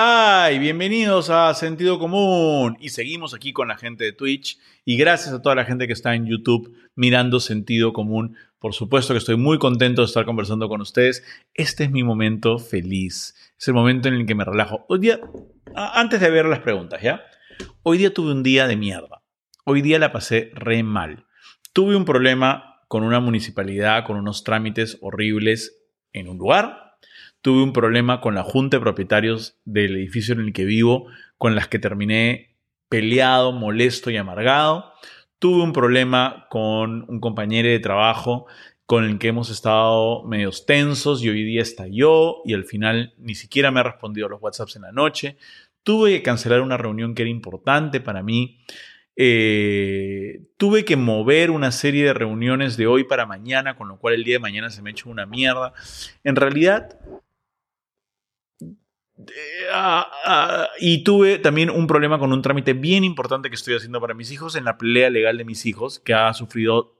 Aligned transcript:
¡Ay! 0.00 0.60
Bienvenidos 0.60 1.28
a 1.28 1.52
Sentido 1.54 1.98
Común. 1.98 2.76
Y 2.78 2.90
seguimos 2.90 3.34
aquí 3.34 3.52
con 3.52 3.66
la 3.66 3.76
gente 3.76 4.04
de 4.04 4.12
Twitch. 4.12 4.56
Y 4.84 4.96
gracias 4.96 5.34
a 5.34 5.42
toda 5.42 5.56
la 5.56 5.64
gente 5.64 5.88
que 5.88 5.92
está 5.92 6.14
en 6.14 6.24
YouTube 6.24 6.72
mirando 6.94 7.40
Sentido 7.40 7.92
Común. 7.92 8.36
Por 8.60 8.74
supuesto 8.74 9.12
que 9.12 9.18
estoy 9.18 9.36
muy 9.36 9.58
contento 9.58 10.02
de 10.02 10.06
estar 10.06 10.24
conversando 10.24 10.68
con 10.68 10.80
ustedes. 10.82 11.24
Este 11.52 11.82
es 11.82 11.90
mi 11.90 12.04
momento 12.04 12.60
feliz. 12.60 13.34
Es 13.58 13.66
el 13.66 13.74
momento 13.74 14.06
en 14.06 14.14
el 14.14 14.24
que 14.24 14.36
me 14.36 14.44
relajo. 14.44 14.86
Hoy 14.88 15.00
día, 15.00 15.18
antes 15.74 16.20
de 16.20 16.30
ver 16.30 16.46
las 16.46 16.60
preguntas, 16.60 17.02
¿ya? 17.02 17.20
Hoy 17.82 17.98
día 17.98 18.14
tuve 18.14 18.30
un 18.30 18.44
día 18.44 18.68
de 18.68 18.76
mierda. 18.76 19.24
Hoy 19.64 19.82
día 19.82 19.98
la 19.98 20.12
pasé 20.12 20.52
re 20.54 20.84
mal. 20.84 21.26
Tuve 21.72 21.96
un 21.96 22.04
problema 22.04 22.82
con 22.86 23.02
una 23.02 23.18
municipalidad, 23.18 24.04
con 24.04 24.16
unos 24.16 24.44
trámites 24.44 24.96
horribles 25.00 25.76
en 26.12 26.28
un 26.28 26.38
lugar 26.38 26.87
Tuve 27.40 27.62
un 27.62 27.72
problema 27.72 28.20
con 28.20 28.34
la 28.34 28.42
junta 28.42 28.76
de 28.76 28.82
propietarios 28.82 29.58
del 29.64 29.96
edificio 29.96 30.34
en 30.34 30.40
el 30.40 30.52
que 30.52 30.64
vivo, 30.64 31.06
con 31.36 31.54
las 31.54 31.68
que 31.68 31.78
terminé 31.78 32.56
peleado, 32.88 33.52
molesto 33.52 34.10
y 34.10 34.16
amargado. 34.16 34.92
Tuve 35.38 35.62
un 35.62 35.72
problema 35.72 36.46
con 36.50 37.04
un 37.08 37.20
compañero 37.20 37.68
de 37.68 37.78
trabajo 37.78 38.46
con 38.86 39.04
el 39.04 39.18
que 39.18 39.28
hemos 39.28 39.50
estado 39.50 40.24
medios 40.24 40.64
tensos 40.64 41.22
y 41.22 41.28
hoy 41.28 41.44
día 41.44 41.60
estalló 41.60 42.36
y 42.46 42.54
al 42.54 42.64
final 42.64 43.12
ni 43.18 43.34
siquiera 43.34 43.70
me 43.70 43.80
ha 43.80 43.82
respondido 43.82 44.30
los 44.30 44.40
WhatsApps 44.40 44.76
en 44.76 44.82
la 44.82 44.92
noche. 44.92 45.36
Tuve 45.82 46.12
que 46.12 46.22
cancelar 46.22 46.62
una 46.62 46.78
reunión 46.78 47.14
que 47.14 47.22
era 47.22 47.30
importante 47.30 48.00
para 48.00 48.22
mí. 48.22 48.60
Eh, 49.14 50.40
tuve 50.56 50.86
que 50.86 50.96
mover 50.96 51.50
una 51.50 51.70
serie 51.70 52.04
de 52.04 52.14
reuniones 52.14 52.78
de 52.78 52.86
hoy 52.86 53.04
para 53.04 53.26
mañana, 53.26 53.76
con 53.76 53.88
lo 53.88 53.98
cual 53.98 54.14
el 54.14 54.24
día 54.24 54.36
de 54.36 54.40
mañana 54.40 54.70
se 54.70 54.80
me 54.80 54.88
ha 54.88 54.92
hecho 54.92 55.10
una 55.10 55.26
mierda. 55.26 55.74
En 56.24 56.34
realidad, 56.34 56.98
y 60.80 61.02
tuve 61.02 61.38
también 61.38 61.70
un 61.70 61.86
problema 61.86 62.18
con 62.18 62.32
un 62.32 62.42
trámite 62.42 62.72
bien 62.72 63.04
importante 63.04 63.48
que 63.48 63.56
estoy 63.56 63.74
haciendo 63.74 64.00
para 64.00 64.14
mis 64.14 64.30
hijos 64.30 64.56
en 64.56 64.64
la 64.64 64.78
pelea 64.78 65.10
legal 65.10 65.36
de 65.38 65.44
mis 65.44 65.66
hijos, 65.66 65.98
que 65.98 66.14
ha 66.14 66.32
sufrido 66.34 66.94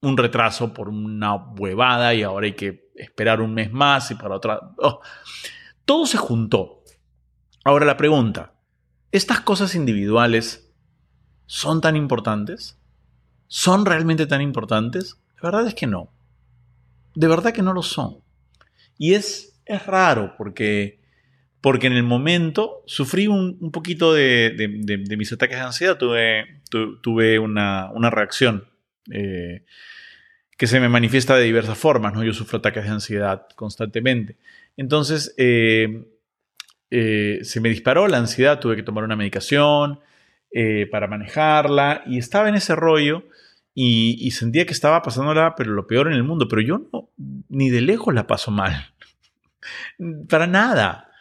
un 0.00 0.16
retraso 0.16 0.72
por 0.72 0.88
una 0.88 1.34
huevada 1.34 2.14
y 2.14 2.22
ahora 2.22 2.46
hay 2.46 2.54
que 2.54 2.90
esperar 2.96 3.40
un 3.40 3.54
mes 3.54 3.72
más 3.72 4.10
y 4.10 4.14
para 4.14 4.36
otra... 4.36 4.60
Oh. 4.78 5.00
Todo 5.84 6.06
se 6.06 6.16
juntó. 6.16 6.82
Ahora 7.64 7.86
la 7.86 7.96
pregunta, 7.96 8.54
¿estas 9.10 9.40
cosas 9.40 9.74
individuales 9.74 10.72
son 11.46 11.80
tan 11.80 11.96
importantes? 11.96 12.78
¿Son 13.46 13.84
realmente 13.84 14.26
tan 14.26 14.40
importantes? 14.40 15.20
La 15.36 15.50
verdad 15.50 15.66
es 15.66 15.74
que 15.74 15.86
no. 15.86 16.12
De 17.14 17.28
verdad 17.28 17.52
que 17.52 17.62
no 17.62 17.72
lo 17.72 17.82
son. 17.82 18.18
Y 18.96 19.14
es, 19.14 19.60
es 19.66 19.86
raro 19.86 20.34
porque 20.38 21.01
porque 21.62 21.86
en 21.86 21.92
el 21.92 22.02
momento 22.02 22.82
sufrí 22.86 23.28
un, 23.28 23.70
poquito 23.70 24.12
de, 24.12 25.06
mis 25.16 25.32
ataques 25.32 25.56
de 25.56 25.62
ansiedad, 25.62 25.96
tuve, 25.96 26.60
tuve 27.00 27.38
una, 27.38 28.10
reacción 28.10 28.64
eh, 29.12 29.64
que 30.58 30.66
se 30.66 30.80
me 30.80 30.88
manifiesta 30.88 31.36
de 31.36 31.44
diversas 31.44 31.78
formas, 31.78 32.14
¿no? 32.14 32.24
Yo 32.24 32.34
sufro 32.34 32.58
ataques 32.58 32.84
de 32.84 32.90
ansiedad 32.90 33.46
constantemente. 33.54 34.36
Entonces, 34.76 35.34
eh, 35.38 36.04
eh, 36.90 37.38
se 37.42 37.60
me 37.60 37.68
disparó 37.68 38.08
la 38.08 38.18
ansiedad, 38.18 38.58
tuve 38.58 38.74
que 38.74 38.82
tomar 38.82 39.04
una 39.04 39.16
medicación 39.16 40.00
para 40.90 41.06
manejarla 41.06 42.02
y 42.06 42.18
estaba 42.18 42.50
en 42.50 42.56
ese 42.56 42.74
rollo 42.74 43.24
y, 43.72 44.18
y, 44.20 44.32
sentía 44.32 44.66
que 44.66 44.74
estaba 44.74 45.00
pasándola, 45.00 45.54
pero 45.54 45.70
lo 45.70 45.86
peor 45.86 46.08
en 46.08 46.12
el 46.12 46.24
mundo, 46.24 46.46
pero 46.46 46.60
yo 46.60 46.82
no, 46.92 47.08
ni 47.48 47.70
de 47.70 47.80
lejos 47.80 48.12
la 48.12 48.26
paso 48.26 48.50
mal. 48.50 48.92
para 50.28 50.46
nada. 50.46 51.11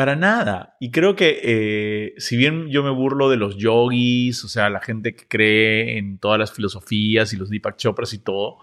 Para 0.00 0.16
nada. 0.16 0.78
Y 0.80 0.92
creo 0.92 1.14
que 1.14 1.40
eh, 1.42 2.14
si 2.16 2.38
bien 2.38 2.70
yo 2.70 2.82
me 2.82 2.88
burlo 2.88 3.28
de 3.28 3.36
los 3.36 3.58
yogis, 3.58 4.42
o 4.44 4.48
sea, 4.48 4.70
la 4.70 4.80
gente 4.80 5.14
que 5.14 5.28
cree 5.28 5.98
en 5.98 6.16
todas 6.16 6.38
las 6.38 6.54
filosofías 6.54 7.34
y 7.34 7.36
los 7.36 7.50
Deepak 7.50 7.76
Chopras 7.76 8.14
y 8.14 8.18
todo, 8.18 8.60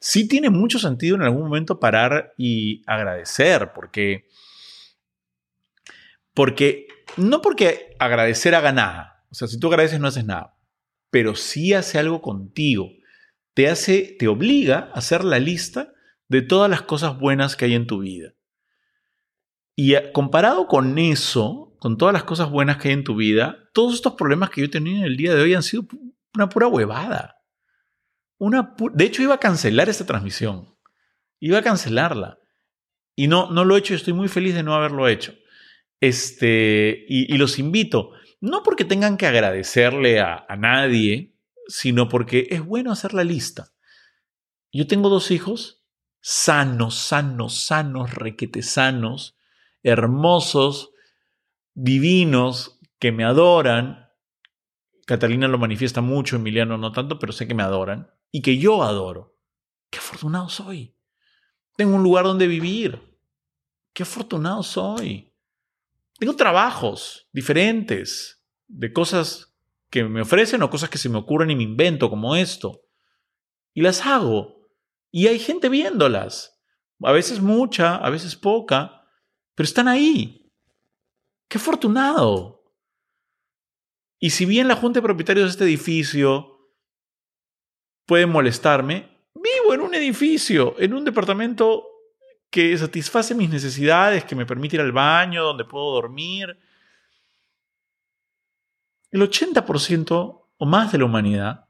sí 0.00 0.26
tiene 0.26 0.48
mucho 0.48 0.78
sentido 0.78 1.16
en 1.16 1.20
algún 1.20 1.42
momento 1.42 1.78
parar 1.78 2.32
y 2.38 2.82
agradecer, 2.86 3.72
porque, 3.74 4.28
porque 6.32 6.86
no 7.18 7.42
porque 7.42 7.94
agradecer 7.98 8.54
haga 8.54 8.72
nada, 8.72 9.26
o 9.30 9.34
sea, 9.34 9.46
si 9.46 9.60
tú 9.60 9.68
agradeces 9.68 10.00
no 10.00 10.08
haces 10.08 10.24
nada, 10.24 10.56
pero 11.10 11.34
sí 11.34 11.74
hace 11.74 11.98
algo 11.98 12.22
contigo, 12.22 12.88
te 13.52 13.68
hace, 13.68 14.16
te 14.18 14.26
obliga 14.26 14.90
a 14.94 15.00
hacer 15.00 15.22
la 15.22 15.38
lista 15.38 15.92
de 16.28 16.40
todas 16.40 16.70
las 16.70 16.80
cosas 16.80 17.18
buenas 17.18 17.56
que 17.56 17.66
hay 17.66 17.74
en 17.74 17.86
tu 17.86 17.98
vida. 17.98 18.32
Y 19.78 19.94
eh, 19.94 20.10
comparado 20.10 20.66
con 20.66 20.98
eso, 20.98 21.76
con 21.78 21.98
todas 21.98 22.12
las 22.12 22.24
cosas 22.24 22.50
buenas 22.50 22.78
que 22.78 22.88
hay 22.88 22.94
en 22.94 23.04
tu 23.04 23.14
vida, 23.14 23.70
todos 23.72 23.94
estos 23.94 24.14
problemas 24.14 24.50
que 24.50 24.60
yo 24.60 24.64
he 24.64 24.70
tenido 24.70 24.98
en 24.98 25.04
el 25.04 25.16
día 25.16 25.32
de 25.32 25.40
hoy 25.40 25.54
han 25.54 25.62
sido 25.62 25.86
una 26.34 26.48
pura 26.48 26.66
huevada. 26.66 27.44
Una 28.38 28.74
de 28.92 29.04
hecho, 29.04 29.22
iba 29.22 29.34
a 29.34 29.38
cancelar 29.38 29.88
esta 29.88 30.04
transmisión. 30.04 30.76
Iba 31.38 31.58
a 31.58 31.62
cancelarla. 31.62 32.40
Y 33.14 33.28
no, 33.28 33.52
no 33.52 33.64
lo 33.64 33.76
he 33.76 33.78
hecho 33.78 33.92
y 33.92 33.96
estoy 33.96 34.14
muy 34.14 34.26
feliz 34.26 34.56
de 34.56 34.64
no 34.64 34.74
haberlo 34.74 35.06
hecho. 35.06 35.36
Este, 36.00 37.04
y, 37.08 37.38
los 37.38 37.60
invito, 37.60 38.10
no 38.40 38.64
porque 38.64 38.84
tengan 38.84 39.16
que 39.16 39.26
agradecerle 39.26 40.18
a, 40.18 40.44
a 40.48 40.56
nadie, 40.56 41.36
sino 41.68 42.08
porque 42.08 42.48
es 42.50 42.66
bueno 42.66 42.90
hacer 42.90 43.14
la 43.14 43.22
lista. 43.22 43.70
Yo 44.72 44.88
tengo 44.88 45.08
dos 45.08 45.30
hijos 45.30 45.84
sanos, 46.20 46.96
sanos, 46.96 47.60
sanos, 47.64 48.12
requete 48.14 48.62
sanos, 48.62 49.37
hermosos, 49.82 50.92
divinos, 51.74 52.78
que 52.98 53.12
me 53.12 53.24
adoran. 53.24 54.10
Catalina 55.06 55.48
lo 55.48 55.58
manifiesta 55.58 56.00
mucho, 56.00 56.36
Emiliano 56.36 56.76
no 56.76 56.92
tanto, 56.92 57.18
pero 57.18 57.32
sé 57.32 57.46
que 57.46 57.54
me 57.54 57.62
adoran 57.62 58.10
y 58.30 58.42
que 58.42 58.58
yo 58.58 58.82
adoro. 58.82 59.36
Qué 59.90 59.98
afortunado 59.98 60.48
soy. 60.48 60.94
Tengo 61.76 61.94
un 61.94 62.02
lugar 62.02 62.24
donde 62.24 62.46
vivir. 62.46 63.00
Qué 63.92 64.02
afortunado 64.02 64.62
soy. 64.62 65.32
Tengo 66.18 66.36
trabajos 66.36 67.28
diferentes 67.32 68.42
de 68.66 68.92
cosas 68.92 69.54
que 69.88 70.04
me 70.04 70.22
ofrecen 70.22 70.62
o 70.62 70.70
cosas 70.70 70.90
que 70.90 70.98
se 70.98 71.08
me 71.08 71.18
ocurren 71.18 71.50
y 71.50 71.56
me 71.56 71.62
invento 71.62 72.10
como 72.10 72.36
esto. 72.36 72.82
Y 73.72 73.80
las 73.80 74.04
hago. 74.04 74.68
Y 75.10 75.28
hay 75.28 75.38
gente 75.38 75.68
viéndolas. 75.68 76.60
A 77.02 77.12
veces 77.12 77.40
mucha, 77.40 77.96
a 77.96 78.10
veces 78.10 78.36
poca, 78.36 78.97
pero 79.58 79.64
están 79.64 79.88
ahí. 79.88 80.48
¡Qué 81.48 81.58
afortunado! 81.58 82.62
Y 84.20 84.30
si 84.30 84.44
bien 84.44 84.68
la 84.68 84.76
Junta 84.76 84.98
de 84.98 85.02
Propietarios 85.02 85.46
de 85.46 85.50
este 85.50 85.64
edificio 85.64 86.70
puede 88.06 88.24
molestarme, 88.26 89.18
vivo 89.34 89.74
en 89.74 89.80
un 89.80 89.96
edificio, 89.96 90.76
en 90.78 90.94
un 90.94 91.04
departamento 91.04 91.84
que 92.50 92.78
satisface 92.78 93.34
mis 93.34 93.50
necesidades, 93.50 94.24
que 94.24 94.36
me 94.36 94.46
permite 94.46 94.76
ir 94.76 94.80
al 94.80 94.92
baño, 94.92 95.42
donde 95.42 95.64
puedo 95.64 95.90
dormir. 95.90 96.56
El 99.10 99.22
80% 99.22 100.46
o 100.56 100.66
más 100.66 100.92
de 100.92 100.98
la 100.98 101.04
humanidad 101.04 101.66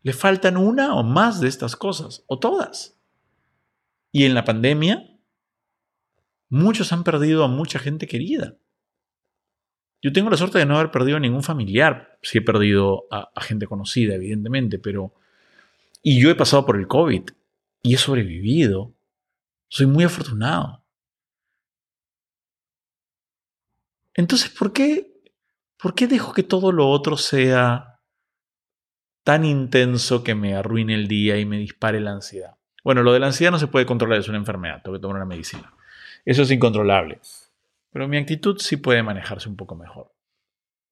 le 0.00 0.14
faltan 0.14 0.56
una 0.56 0.94
o 0.94 1.02
más 1.02 1.38
de 1.38 1.48
estas 1.48 1.76
cosas, 1.76 2.24
o 2.28 2.38
todas. 2.38 2.98
Y 4.10 4.24
en 4.24 4.32
la 4.32 4.46
pandemia, 4.46 5.09
Muchos 6.50 6.92
han 6.92 7.04
perdido 7.04 7.44
a 7.44 7.48
mucha 7.48 7.78
gente 7.78 8.08
querida. 8.08 8.56
Yo 10.02 10.12
tengo 10.12 10.30
la 10.30 10.36
suerte 10.36 10.58
de 10.58 10.66
no 10.66 10.76
haber 10.76 10.90
perdido 10.90 11.16
a 11.16 11.20
ningún 11.20 11.44
familiar. 11.44 12.18
Sí 12.22 12.38
he 12.38 12.42
perdido 12.42 13.06
a, 13.10 13.30
gente 13.40 13.66
conocida, 13.66 14.14
evidentemente, 14.14 14.78
pero... 14.78 15.14
Y 16.02 16.20
yo 16.20 16.28
he 16.30 16.34
pasado 16.34 16.66
por 16.66 16.76
el 16.76 16.88
COVID 16.88 17.30
y 17.82 17.94
he 17.94 17.98
sobrevivido. 17.98 18.94
Soy 19.68 19.86
muy 19.86 20.02
afortunado. 20.02 20.84
Entonces, 24.14 24.50
¿por 24.50 24.72
qué, 24.72 25.22
¿por 25.78 25.94
qué 25.94 26.08
dejo 26.08 26.32
que 26.32 26.42
todo 26.42 26.72
lo 26.72 26.88
otro 26.88 27.16
sea 27.16 28.00
tan 29.22 29.44
intenso 29.44 30.24
que 30.24 30.34
me 30.34 30.54
arruine 30.54 30.94
el 30.94 31.06
día 31.06 31.38
y 31.38 31.44
me 31.44 31.58
dispare 31.58 32.00
la 32.00 32.12
ansiedad? 32.12 32.56
Bueno, 32.82 33.02
lo 33.02 33.12
de 33.12 33.20
la 33.20 33.26
ansiedad 33.26 33.52
no 33.52 33.58
se 33.58 33.68
puede 33.68 33.86
controlar, 33.86 34.18
es 34.18 34.28
una 34.28 34.38
enfermedad, 34.38 34.82
tengo 34.82 34.96
que 34.96 35.02
tomar 35.02 35.18
una 35.18 35.26
medicina. 35.26 35.72
Eso 36.24 36.42
es 36.42 36.50
incontrolable. 36.50 37.20
Pero 37.92 38.08
mi 38.08 38.16
actitud 38.16 38.58
sí 38.58 38.76
puede 38.76 39.02
manejarse 39.02 39.48
un 39.48 39.56
poco 39.56 39.74
mejor. 39.74 40.12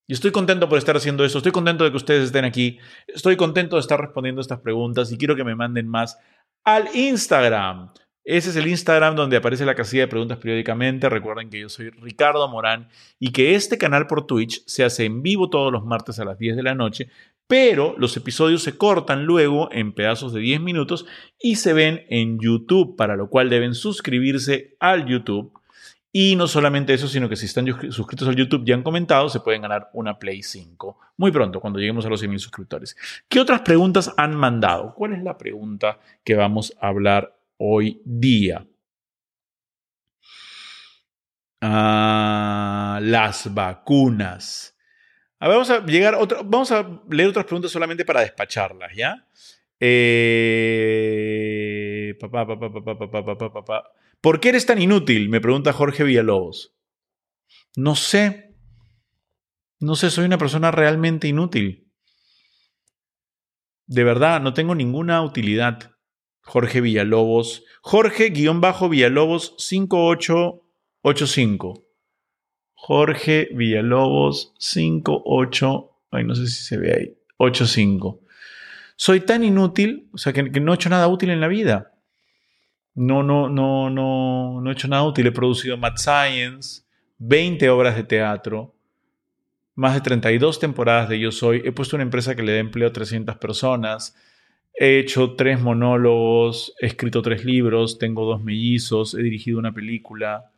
Y 0.07 0.15
estoy 0.15 0.33
contento 0.33 0.69
por 0.69 0.79
estar 0.79 0.97
haciendo 0.97 1.25
eso, 1.25 1.39
estoy 1.39 1.53
contento 1.53 1.85
de 1.85 1.91
que 1.91 1.99
ustedes 1.99 2.25
estén 2.25 2.47
aquí, 2.47 2.79
estoy 3.07 3.37
contento 3.37 3.77
de 3.77 3.81
estar 3.81 4.01
respondiendo 4.01 4.41
estas 4.41 4.61
preguntas 4.61 5.13
y 5.13 5.19
quiero 5.19 5.37
que 5.37 5.45
me 5.45 5.55
manden 5.55 5.87
más 5.87 6.19
al 6.65 6.89
Instagram. 6.95 7.93
Ese 8.25 8.51
es 8.51 8.57
el 8.57 8.67
Instagram 8.69 9.17
donde 9.17 9.37
aparece 9.37 9.67
la 9.67 9.75
casilla 9.75 10.03
de 10.03 10.09
preguntas 10.09 10.39
periódicamente. 10.39 11.09
Recuerden 11.09 11.51
que 11.51 11.61
yo 11.61 11.69
soy 11.69 11.91
Ricardo 11.91 12.49
Morán 12.49 12.89
y 13.19 13.33
que 13.33 13.55
este 13.55 13.77
canal 13.77 14.07
por 14.07 14.27
Twitch 14.27 14.63
se 14.67 14.85
hace 14.85 15.05
en 15.05 15.23
vivo 15.23 15.51
todos 15.51 15.73
los 15.73 15.85
martes 15.85 16.19
a 16.19 16.25
las 16.25 16.39
10 16.39 16.57
de 16.57 16.63
la 16.63 16.75
noche, 16.75 17.11
pero 17.49 17.97
los 17.99 18.17
episodios 18.17 18.63
se 18.63 18.77
cortan 18.79 19.25
luego 19.25 19.69
en 19.73 19.93
pedazos 19.93 20.33
de 20.33 20.41
10 20.41 20.61
minutos 20.61 21.07
y 21.41 21.57
se 21.57 21.73
ven 21.73 22.05
en 22.09 22.39
YouTube, 22.39 22.95
para 22.97 23.17
lo 23.17 23.29
cual 23.29 23.51
deben 23.51 23.75
suscribirse 23.75 24.77
al 24.79 25.07
YouTube 25.07 25.53
Y 26.13 26.37
no 26.37 26.47
solamente 26.47 26.95
eso, 26.95 27.09
sino 27.09 27.29
que 27.29 27.37
si 27.37 27.47
están 27.47 27.67
suscritos 27.91 28.29
al 28.29 28.37
YouTube 28.37 28.63
y 28.67 28.73
han 28.73 28.83
comentado, 28.83 29.29
se 29.29 29.41
pueden 29.41 29.63
ganar 29.63 29.91
una 29.93 30.19
Play 30.19 30.43
5 30.43 30.99
muy 31.19 31.33
pronto, 31.33 31.61
cuando 31.61 31.81
lleguemos 31.81 32.07
a 32.07 32.09
los 32.09 32.23
100.000 32.23 32.39
suscriptores. 32.39 32.97
¿Qué 33.29 33.41
otras 33.41 33.63
preguntas 33.63 34.15
han 34.17 34.37
mandado? 34.37 34.95
¿Cuál 34.95 35.15
es 35.15 35.23
la 35.23 35.37
pregunta 35.37 35.99
que 36.23 36.37
vamos 36.37 36.73
a 36.81 36.89
hablar 36.89 37.37
hoy 37.57 38.01
día? 38.05 38.65
Ah, 41.61 43.01
las 43.03 43.53
vacunas. 43.53 44.78
A 45.41 45.49
ver, 45.49 45.57
vamos 45.57 45.71
a 45.71 45.87
llegar 45.87 46.19
vamos 46.47 46.73
a 46.73 47.01
leer 47.09 47.29
otras 47.29 47.45
preguntas 47.45 47.71
solamente 47.71 48.05
para 48.05 48.21
despacharlas, 48.21 48.93
¿ya? 48.95 49.25
Eh. 49.81 52.19
¿Por 54.21 54.41
qué 54.41 54.49
eres 54.49 54.67
tan 54.67 54.83
inútil? 54.83 55.29
Me 55.29 55.41
pregunta 55.41 55.73
Jorge 55.73 56.03
Villalobos. 56.05 56.75
No 57.77 57.95
sé. 57.95 58.57
No 59.81 59.95
sé, 59.95 60.11
soy 60.11 60.25
una 60.25 60.39
persona 60.39 60.73
realmente 60.73 61.29
inútil. 61.29 61.93
De 63.87 64.03
verdad, 64.05 64.41
no 64.41 64.53
tengo 64.53 64.75
ninguna 64.75 65.23
utilidad. 65.23 65.93
Jorge 66.41 66.81
Villalobos. 66.81 67.63
Jorge-Villalobos 67.83 69.55
5885. 69.59 71.88
Jorge 72.81 73.49
Villalobos 73.53 74.55
58. 74.59 75.91
Ay, 76.13 76.25
no 76.25 76.35
sé 76.35 76.47
si 76.47 76.63
se 76.63 76.79
ve 76.79 76.95
ahí. 76.95 77.15
85. 77.37 78.21
Soy 78.97 79.21
tan 79.21 79.45
inútil, 79.45 80.09
o 80.13 80.19
sea, 80.19 80.33
que, 80.33 80.43
no 80.43 80.73
he 80.73 80.75
hecho 80.75 80.89
nada 80.89 81.07
útil 81.09 81.31
en 81.31 81.41
la 81.41 81.49
vida 81.49 81.93
no, 82.99 83.23
no, 83.23 83.49
no, 83.49 83.89
no, 83.91 84.61
no 84.61 84.71
he 84.71 84.73
hecho 84.73 84.89
nada 84.89 85.05
útil. 85.05 85.29
He 85.29 85.33
producido 85.33 85.77
Mad 85.77 85.97
Science, 85.97 86.83
20 87.19 87.71
obras 87.71 87.95
de 87.95 88.03
teatro, 88.03 88.75
más 89.77 89.95
de 89.95 90.01
32 90.01 90.59
temporadas 90.59 91.09
de 91.09 91.21
Yo 91.21 91.31
Soy. 91.31 91.63
He 91.65 91.71
puesto 91.71 91.95
una 91.95 92.03
empresa 92.03 92.35
que 92.35 92.43
le 92.43 92.53
da 92.53 92.59
empleo 92.59 92.89
a 92.89 92.93
300 92.93 93.37
personas. 93.37 94.17
He 94.75 94.99
hecho 94.99 95.35
tres 95.35 95.61
monólogos, 95.61 96.75
he 96.81 96.87
escrito 96.87 97.23
tres 97.23 97.45
libros, 97.45 97.99
tengo 97.99 98.25
dos 98.25 98.43
mellizos, 98.43 99.15
he 99.15 99.23
dirigido 99.23 99.61
una 99.61 99.73
película. 99.73 100.51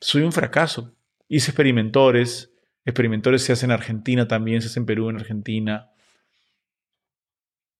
Soy 0.00 0.22
un 0.22 0.32
fracaso. 0.32 0.94
Hice 1.28 1.50
experimentores. 1.50 2.52
Experimentores 2.84 3.42
se 3.42 3.52
hacen 3.52 3.70
en 3.70 3.74
Argentina 3.74 4.28
también, 4.28 4.62
se 4.62 4.68
hacen 4.68 4.82
en 4.82 4.86
Perú, 4.86 5.10
en 5.10 5.16
Argentina. 5.16 5.90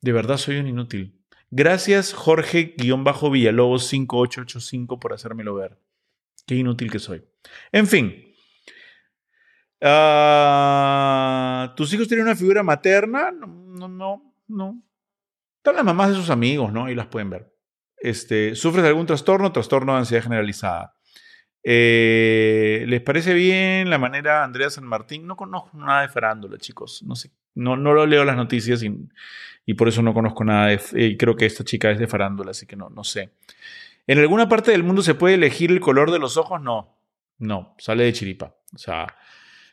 De 0.00 0.12
verdad 0.12 0.36
soy 0.36 0.56
un 0.56 0.66
inútil. 0.66 1.20
Gracias 1.50 2.12
Jorge-Villalobos 2.12 3.86
5885 3.86 4.98
por 4.98 5.12
hacérmelo 5.12 5.54
ver. 5.54 5.78
Qué 6.46 6.56
inútil 6.56 6.90
que 6.90 6.98
soy. 6.98 7.24
En 7.72 7.86
fin. 7.86 8.34
Ah, 9.80 11.72
¿Tus 11.76 11.92
hijos 11.92 12.08
tienen 12.08 12.26
una 12.26 12.36
figura 12.36 12.62
materna? 12.62 13.30
No, 13.30 13.46
no, 13.46 13.88
no. 13.88 14.34
no. 14.48 14.82
Están 15.58 15.76
las 15.76 15.84
mamás 15.84 16.10
de 16.10 16.14
sus 16.16 16.30
amigos, 16.30 16.72
¿no? 16.72 16.86
Ahí 16.86 16.94
las 16.94 17.06
pueden 17.06 17.30
ver. 17.30 17.52
Este, 17.96 18.54
¿Sufres 18.54 18.82
de 18.82 18.88
algún 18.88 19.06
trastorno? 19.06 19.52
Trastorno 19.52 19.92
de 19.92 19.98
ansiedad 19.98 20.22
generalizada. 20.22 20.96
Eh, 21.68 22.84
¿Les 22.86 23.00
parece 23.00 23.34
bien 23.34 23.90
la 23.90 23.98
manera 23.98 24.44
Andrea 24.44 24.70
San 24.70 24.84
Martín? 24.84 25.26
No 25.26 25.36
conozco 25.36 25.76
nada 25.76 26.02
de 26.02 26.08
farándula, 26.08 26.58
chicos. 26.58 27.02
No 27.02 27.16
sé. 27.16 27.32
No, 27.56 27.76
no 27.76 27.92
lo 27.92 28.06
leo 28.06 28.24
las 28.24 28.36
noticias 28.36 28.84
y, 28.84 28.94
y 29.66 29.74
por 29.74 29.88
eso 29.88 30.00
no 30.00 30.14
conozco 30.14 30.44
nada 30.44 30.68
de... 30.68 31.16
Creo 31.18 31.34
que 31.34 31.44
esta 31.44 31.64
chica 31.64 31.90
es 31.90 31.98
de 31.98 32.06
farándula, 32.06 32.52
así 32.52 32.66
que 32.66 32.76
no, 32.76 32.88
no 32.90 33.02
sé. 33.02 33.30
¿En 34.06 34.20
alguna 34.20 34.48
parte 34.48 34.70
del 34.70 34.84
mundo 34.84 35.02
se 35.02 35.14
puede 35.14 35.34
elegir 35.34 35.72
el 35.72 35.80
color 35.80 36.12
de 36.12 36.20
los 36.20 36.36
ojos? 36.36 36.62
No, 36.62 36.94
no, 37.40 37.74
sale 37.78 38.04
de 38.04 38.12
chiripa. 38.12 38.54
O 38.72 38.78
sea, 38.78 39.16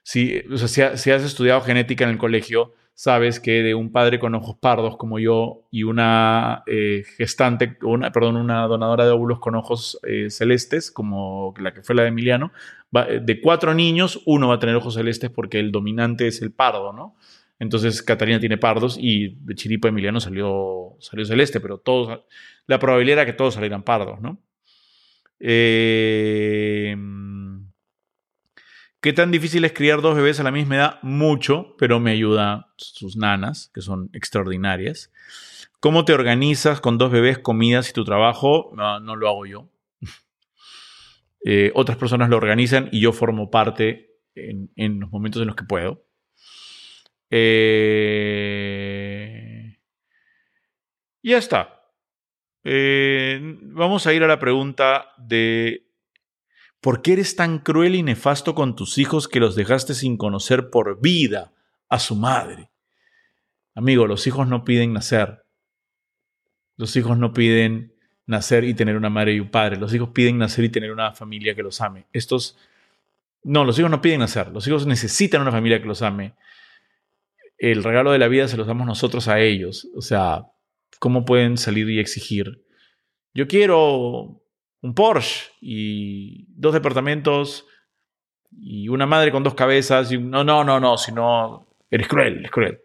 si, 0.02 0.42
si, 0.66 0.82
has 0.82 1.24
estudiado 1.24 1.62
genética 1.62 2.06
en 2.06 2.10
el 2.10 2.18
colegio, 2.18 2.74
sabes 2.96 3.40
que 3.40 3.64
de 3.64 3.76
un 3.76 3.92
padre 3.92 4.20
con 4.20 4.36
ojos 4.36 4.58
pardos 4.60 4.98
como 4.98 5.20
yo 5.20 5.66
y 5.72 5.84
una 5.84 6.64
eh, 6.68 7.04
gestante, 7.18 7.78
una, 7.82 8.12
perdón, 8.12 8.38
una 8.38 8.68
donadora 8.68 9.06
de 9.06 9.12
óvulos 9.12 9.40
con 9.40 9.56
ojos 9.56 10.00
eh, 10.08 10.30
celestes, 10.30 10.92
como 10.92 11.54
la 11.58 11.74
que 11.74 11.82
fue 11.82 11.96
la 11.96 12.04
de 12.04 12.10
Emiliano, 12.10 12.52
de 12.92 13.42
cuatro 13.42 13.74
niños, 13.74 14.22
uno 14.26 14.50
va 14.50 14.56
a 14.56 14.60
tener 14.60 14.76
ojos 14.76 14.94
celestes 14.94 15.32
porque 15.32 15.60
el 15.60 15.72
dominante 15.72 16.28
es 16.28 16.44
el 16.44 16.52
pardo, 16.52 16.94
¿no? 16.94 17.16
Entonces 17.58 18.04
Catalina 18.04 18.40
tiene 18.40 18.58
pardos 18.58 18.98
y 19.00 19.38
de 19.42 19.56
Chiripa 19.56 19.88
Emiliano 19.88 20.20
salió, 20.20 20.96
salió 21.00 21.26
celeste, 21.26 21.60
pero 21.60 21.80
todos, 21.80 22.22
la 22.68 22.78
probabilidad 22.78 23.20
era 23.20 23.26
que 23.26 23.34
todos 23.34 23.56
salieran 23.56 23.84
pardos, 23.84 24.22
¿no? 24.22 24.38
Eh, 25.40 26.96
¿Qué 29.04 29.12
tan 29.12 29.32
difícil 29.32 29.66
es 29.66 29.74
criar 29.74 30.02
dos 30.02 30.16
bebés 30.16 30.40
a 30.40 30.44
la 30.44 30.52
misma 30.52 30.76
edad? 30.78 31.00
Mucho, 31.02 31.76
pero 31.78 32.00
me 32.00 32.12
ayuda 32.12 32.72
sus 32.78 33.18
nanas, 33.18 33.70
que 33.74 33.82
son 33.82 34.10
extraordinarias. 34.14 35.12
¿Cómo 35.82 36.06
te 36.06 36.14
organizas 36.14 36.80
con 36.80 36.98
dos 36.98 37.12
bebés, 37.12 37.38
comidas 37.38 37.90
y 37.90 37.94
tu 37.94 38.06
trabajo? 38.06 38.72
No, 38.74 39.18
lo 39.18 39.28
hago 39.28 39.46
yo. 39.46 39.70
Eh, 41.46 41.74
otras 41.76 41.98
personas 41.98 42.30
lo 42.30 42.38
organizan 42.38 42.88
y 42.94 43.02
yo 43.02 43.12
formo 43.12 43.52
parte 43.52 44.22
en, 44.34 45.02
los 45.02 45.12
momentos 45.12 45.42
en 45.42 45.48
los 45.48 45.58
que 45.58 45.66
puedo. 45.66 46.06
Eh, 47.30 48.58
ya 51.22 51.38
está. 51.38 51.92
Eh, 52.64 53.42
vamos 53.64 54.08
a 54.08 54.14
ir 54.14 54.24
a 54.24 54.28
la 54.28 54.40
pregunta 54.40 55.10
de 55.18 55.83
¿por 56.84 57.02
qué 57.02 57.14
eres 57.14 57.36
tan 57.36 57.58
cruel 57.58 57.96
y 57.96 58.04
nefasto 58.04 58.54
con 58.54 58.76
tus 58.76 59.00
hijos 59.00 59.28
que 59.28 59.40
los 59.40 59.56
dejaste 59.56 59.96
sin 59.96 60.18
conocer 60.18 60.70
por 60.70 61.02
vida 61.02 61.52
a 61.90 61.98
su 61.98 62.16
madre? 62.16 62.70
Amigo, 63.74 64.06
los 64.06 64.28
hijos 64.28 64.48
no 64.48 64.64
piden 64.64 64.94
nacer. 64.94 65.44
Los 66.78 66.96
hijos 66.96 67.18
no 67.18 67.34
piden 67.34 67.96
nacer 68.28 68.66
y 68.66 68.76
tener 68.76 68.98
una 68.98 69.10
madre 69.10 69.34
y 69.34 69.40
un 69.40 69.50
padre. 69.50 69.78
Los 69.78 69.92
hijos 69.96 70.10
piden 70.10 70.38
nacer 70.38 70.66
y 70.66 70.70
tener 70.70 70.92
una 70.92 71.14
familia 71.14 71.56
que 71.56 71.64
los 71.64 71.82
ame. 71.82 72.06
Estos... 72.14 72.56
No, 73.44 73.66
los 73.66 73.80
hijos 73.80 73.90
no 73.90 74.02
piden 74.02 74.20
nacer. 74.20 74.50
Los 74.50 74.68
hijos 74.68 74.86
necesitan 74.86 75.42
una 75.42 75.52
familia 75.52 75.82
que 75.82 75.88
los 75.88 76.04
ame 76.04 76.36
el 77.58 77.82
regalo 77.82 78.12
de 78.12 78.20
la 78.20 78.28
vida 78.28 78.50
se 78.50 78.58
los 78.58 78.68
damos 78.68 78.86
nosotros 78.86 79.30
a 79.30 79.40
ellos. 79.40 79.88
O 79.96 80.02
sea, 80.02 80.48
¿cómo 81.00 81.24
pueden 81.24 81.58
salir 81.58 81.90
y 81.90 82.00
exigir? 82.00 82.66
Yo 83.34 83.48
quiero 83.48 84.43
un 84.84 84.94
Porsche 84.94 85.52
y 85.62 86.46
dos 86.50 86.74
departamentos 86.74 87.66
y 88.52 88.90
una 88.90 89.06
madre 89.06 89.32
con 89.32 89.44
dos 89.44 89.56
cabezas. 89.56 90.12
Y... 90.12 90.18
No, 90.20 90.44
no, 90.44 90.64
no, 90.64 90.80
no, 90.80 90.98
sino 90.98 91.66
eres 91.90 92.08
cruel, 92.08 92.40
eres 92.40 92.52
cruel. 92.52 92.80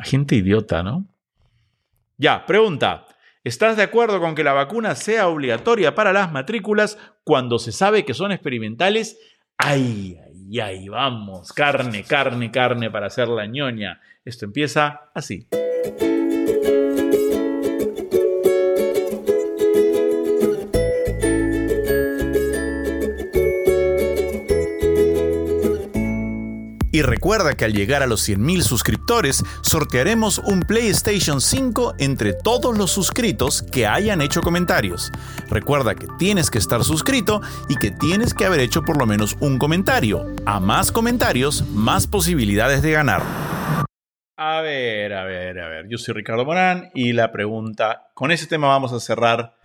Gente 0.00 0.36
idiota, 0.36 0.82
¿no? 0.82 1.06
Ya, 2.16 2.44
pregunta. 2.46 3.06
¿Estás 3.42 3.76
de 3.76 3.82
acuerdo 3.82 4.20
con 4.20 4.34
que 4.34 4.44
la 4.44 4.52
vacuna 4.52 4.94
sea 4.94 5.28
obligatoria 5.28 5.94
para 5.94 6.12
las 6.12 6.30
matrículas 6.30 6.98
cuando 7.24 7.58
se 7.58 7.72
sabe 7.72 8.04
que 8.04 8.14
son 8.14 8.30
experimentales? 8.30 9.18
Ay, 9.56 10.18
y 10.48 10.60
ahí 10.60 10.88
vamos, 10.88 11.52
carne, 11.52 12.04
carne, 12.04 12.50
carne 12.50 12.90
para 12.90 13.06
hacer 13.06 13.28
la 13.28 13.46
ñoña. 13.46 14.00
Esto 14.24 14.44
empieza 14.44 15.10
así. 15.14 15.46
Y 26.94 27.02
recuerda 27.02 27.56
que 27.56 27.64
al 27.64 27.72
llegar 27.72 28.04
a 28.04 28.06
los 28.06 28.28
100.000 28.28 28.62
suscriptores, 28.62 29.42
sortearemos 29.62 30.38
un 30.38 30.60
PlayStation 30.60 31.40
5 31.40 31.96
entre 31.98 32.34
todos 32.34 32.78
los 32.78 32.92
suscritos 32.92 33.64
que 33.64 33.84
hayan 33.84 34.20
hecho 34.20 34.42
comentarios. 34.42 35.10
Recuerda 35.50 35.96
que 35.96 36.06
tienes 36.20 36.52
que 36.52 36.58
estar 36.58 36.84
suscrito 36.84 37.40
y 37.68 37.74
que 37.74 37.90
tienes 37.90 38.32
que 38.32 38.44
haber 38.44 38.60
hecho 38.60 38.82
por 38.82 38.96
lo 38.96 39.06
menos 39.06 39.36
un 39.40 39.58
comentario. 39.58 40.24
A 40.46 40.60
más 40.60 40.92
comentarios, 40.92 41.66
más 41.70 42.06
posibilidades 42.06 42.80
de 42.80 42.92
ganar. 42.92 43.22
A 44.36 44.60
ver, 44.60 45.14
a 45.14 45.24
ver, 45.24 45.58
a 45.58 45.68
ver. 45.68 45.88
Yo 45.88 45.98
soy 45.98 46.14
Ricardo 46.14 46.44
Morán 46.44 46.92
y 46.94 47.12
la 47.12 47.32
pregunta, 47.32 48.06
con 48.14 48.30
ese 48.30 48.46
tema 48.46 48.68
vamos 48.68 48.92
a 48.92 49.00
cerrar 49.00 49.56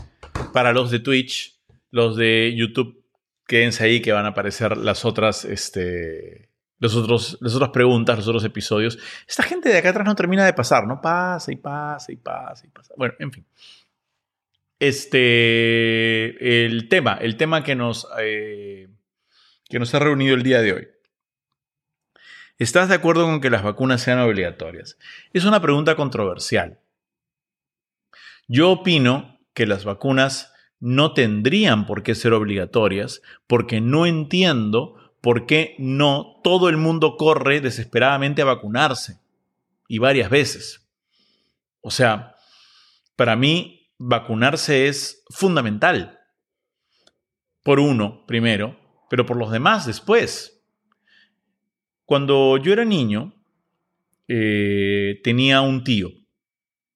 para 0.51 0.73
los 0.73 0.89
de 0.89 0.99
Twitch, 0.99 1.59
los 1.91 2.15
de 2.15 2.55
YouTube, 2.57 3.05
quédense 3.45 3.83
ahí 3.83 4.01
que 4.01 4.13
van 4.13 4.25
a 4.25 4.29
aparecer 4.29 4.77
las 4.77 5.05
otras, 5.05 5.45
este, 5.45 6.48
las 6.79 6.95
otras 6.95 7.69
preguntas, 7.71 8.17
los 8.17 8.27
otros 8.27 8.43
episodios. 8.45 8.97
Esta 9.27 9.43
gente 9.43 9.69
de 9.69 9.77
acá 9.77 9.89
atrás 9.89 10.05
no 10.05 10.15
termina 10.15 10.45
de 10.45 10.53
pasar, 10.53 10.87
¿no? 10.87 11.01
Pasa 11.01 11.51
y 11.51 11.57
pasa 11.57 12.11
y 12.11 12.15
pasa 12.15 12.65
y 12.65 12.69
pasa. 12.69 12.93
Bueno, 12.97 13.13
en 13.19 13.31
fin. 13.31 13.45
Este, 14.79 16.65
el 16.65 16.87
tema, 16.87 17.17
el 17.21 17.35
tema 17.35 17.63
que 17.63 17.75
nos, 17.75 18.07
eh, 18.19 18.87
que 19.67 19.79
nos 19.79 19.93
ha 19.93 19.99
reunido 19.99 20.35
el 20.35 20.43
día 20.43 20.61
de 20.61 20.73
hoy. 20.73 20.87
¿Estás 22.57 22.89
de 22.89 22.95
acuerdo 22.95 23.25
con 23.25 23.39
que 23.39 23.49
las 23.49 23.63
vacunas 23.63 24.01
sean 24.01 24.19
obligatorias? 24.19 24.97
Es 25.33 25.45
una 25.45 25.61
pregunta 25.61 25.95
controversial. 25.95 26.79
Yo 28.47 28.71
opino 28.71 29.39
que 29.53 29.65
las 29.65 29.85
vacunas 29.85 30.53
no 30.79 31.13
tendrían 31.13 31.85
por 31.85 32.03
qué 32.03 32.15
ser 32.15 32.33
obligatorias 32.33 33.21
porque 33.47 33.81
no 33.81 34.05
entiendo 34.05 34.98
por 35.21 35.45
qué 35.45 35.75
no 35.77 36.39
todo 36.43 36.69
el 36.69 36.77
mundo 36.77 37.17
corre 37.17 37.61
desesperadamente 37.61 38.41
a 38.41 38.45
vacunarse 38.45 39.19
y 39.87 39.97
varias 39.97 40.29
veces. 40.29 40.89
O 41.81 41.91
sea, 41.91 42.35
para 43.15 43.35
mí 43.35 43.91
vacunarse 43.97 44.87
es 44.87 45.23
fundamental. 45.29 46.19
Por 47.63 47.79
uno, 47.79 48.25
primero, 48.25 48.79
pero 49.09 49.25
por 49.25 49.37
los 49.37 49.51
demás 49.51 49.85
después. 49.85 50.63
Cuando 52.05 52.57
yo 52.57 52.73
era 52.73 52.85
niño, 52.85 53.33
eh, 54.27 55.19
tenía 55.23 55.61
un 55.61 55.83
tío, 55.83 56.11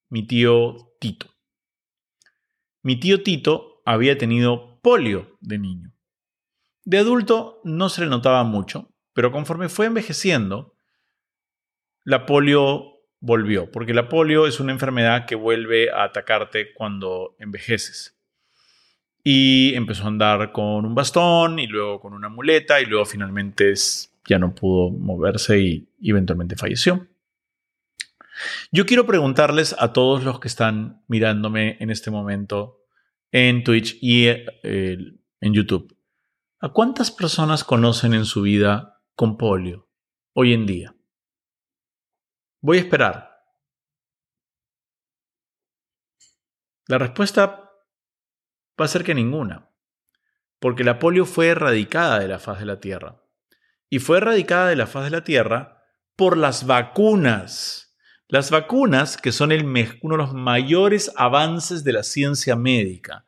mi 0.10 0.26
tío 0.26 0.96
Tito. 1.00 1.28
Mi 2.82 3.00
tío 3.00 3.22
Tito 3.22 3.82
había 3.86 4.18
tenido 4.18 4.80
polio 4.82 5.38
de 5.42 5.60
niño. 5.60 5.93
De 6.86 6.98
adulto 6.98 7.62
no 7.64 7.90
se 7.90 8.02
le 8.02 8.08
notaba 8.08 8.44
mucho, 8.44 8.92
pero 9.14 9.32
conforme 9.32 9.70
fue 9.70 9.86
envejeciendo, 9.86 10.76
la 12.04 12.26
polio 12.26 13.00
volvió, 13.20 13.72
porque 13.72 13.94
la 13.94 14.10
polio 14.10 14.48
es 14.48 14.60
una 14.60 14.74
enfermedad 14.74 15.26
que 15.26 15.36
vuelve 15.36 15.90
a 15.92 16.04
atacarte 16.04 16.74
cuando 16.74 17.36
envejeces. 17.40 18.18
Y 19.24 19.74
empezó 19.76 20.04
a 20.04 20.08
andar 20.08 20.52
con 20.52 20.86
un 20.86 20.96
bastón 20.96 21.60
y 21.60 21.68
luego 21.68 22.02
con 22.02 22.14
una 22.14 22.28
muleta 22.28 22.82
y 22.82 22.86
luego 22.86 23.06
finalmente 23.06 23.74
ya 24.26 24.38
no 24.38 24.54
pudo 24.54 24.90
moverse 24.90 25.60
y 25.60 25.88
eventualmente 26.02 26.58
falleció. 26.58 27.08
Yo 28.72 28.86
quiero 28.86 29.06
preguntarles 29.06 29.76
a 29.78 29.94
todos 29.94 30.24
los 30.24 30.40
que 30.40 30.48
están 30.48 31.04
mirándome 31.08 31.78
en 31.80 31.90
este 31.90 32.12
momento 32.12 32.82
en 33.32 33.64
Twitch 33.64 33.98
y 34.02 34.28
eh, 34.28 34.98
en 35.42 35.54
YouTube, 35.54 35.93
¿a 36.64 36.70
cuántas 36.70 37.12
personas 37.12 37.66
conocen 37.66 38.14
en 38.14 38.24
su 38.24 38.42
vida 38.42 39.02
con 39.18 39.36
polio 39.36 39.90
hoy 40.32 40.54
en 40.54 40.66
día? 40.66 40.96
Voy 42.62 42.78
a 42.78 42.80
esperar. 42.80 43.44
La 46.88 47.00
respuesta 47.00 47.70
va 48.80 48.86
a 48.86 48.88
ser 48.88 49.04
que 49.04 49.14
ninguna, 49.14 49.72
porque 50.60 50.86
la 50.86 51.00
polio 51.00 51.26
fue 51.26 51.48
erradicada 51.48 52.20
de 52.20 52.30
la 52.30 52.40
faz 52.40 52.60
de 52.60 52.66
la 52.66 52.80
Tierra. 52.80 53.22
Y 53.90 54.00
fue 54.00 54.18
erradicada 54.18 54.70
de 54.70 54.78
la 54.78 54.88
faz 54.88 55.04
de 55.04 55.12
la 55.12 55.26
Tierra 55.26 55.84
por 56.16 56.38
las 56.38 56.66
vacunas. 56.66 57.94
Las 58.30 58.52
vacunas, 58.52 59.18
que 59.18 59.34
son 59.34 59.52
uno 59.52 60.16
de 60.16 60.18
los 60.18 60.34
mayores 60.34 61.12
avances 61.18 61.84
de 61.84 61.92
la 61.92 62.04
ciencia 62.04 62.56
médica, 62.56 63.26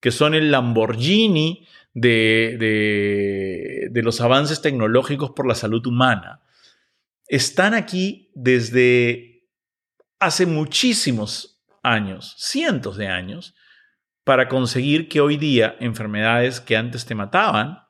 que 0.00 0.10
son 0.10 0.32
el 0.32 0.50
Lamborghini 0.50 1.68
de, 1.92 3.88
de 3.90 4.02
los 4.02 4.20
avances 4.20 4.62
tecnológicos 4.62 5.30
por 5.30 5.46
la 5.46 5.54
salud 5.54 5.84
humana, 5.86 6.40
están 7.26 7.74
aquí 7.74 8.30
desde 8.34 9.48
hace 10.18 10.46
muchísimos 10.46 11.62
años, 11.82 12.34
cientos 12.38 12.96
de 12.96 13.08
años, 13.08 13.54
para 14.24 14.48
conseguir 14.48 15.08
que 15.08 15.20
hoy 15.20 15.36
día 15.36 15.76
enfermedades 15.80 16.60
que 16.60 16.76
antes 16.76 17.06
te 17.06 17.14
mataban, 17.14 17.84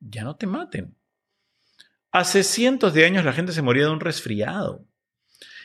ya 0.00 0.24
no 0.24 0.36
te 0.36 0.46
maten. 0.46 0.96
Hace 2.10 2.42
cientos 2.42 2.94
de 2.94 3.04
años 3.04 3.24
la 3.24 3.32
gente 3.32 3.52
se 3.52 3.62
moría 3.62 3.84
de 3.84 3.92
un 3.92 4.00
resfriado. 4.00 4.86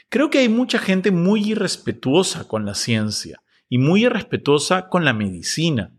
Creo 0.10 0.30
que 0.30 0.40
hay 0.40 0.50
mucha 0.50 0.78
gente 0.78 1.12
muy 1.12 1.52
irrespetuosa 1.52 2.48
con 2.48 2.66
la 2.66 2.76
ciencia 2.76 3.42
y 3.70 3.78
muy 3.78 4.06
irrespetuosa 4.06 4.90
con 4.90 5.06
la 5.06 5.14
medicina. 5.14 5.92